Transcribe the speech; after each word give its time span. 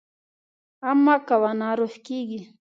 غم 0.83 0.99
مه 1.05 1.15
کوه، 1.27 1.51
ناروغ 1.61 1.93
کېږې! 2.05 2.41